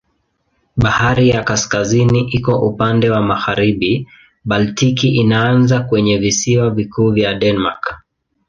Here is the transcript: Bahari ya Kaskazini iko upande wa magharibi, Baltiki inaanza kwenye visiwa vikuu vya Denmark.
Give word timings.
Bahari 0.77 1.29
ya 1.29 1.43
Kaskazini 1.43 2.21
iko 2.31 2.59
upande 2.59 3.09
wa 3.09 3.21
magharibi, 3.21 4.07
Baltiki 4.45 5.09
inaanza 5.15 5.79
kwenye 5.79 6.17
visiwa 6.17 6.69
vikuu 6.69 7.11
vya 7.11 7.33
Denmark. 7.33 7.95